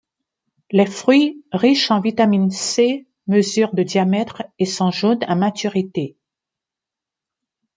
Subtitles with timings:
[0.71, 6.17] Les fruits, riches en vitamine C, mesurent de diamètre et sont jaunes à maturité.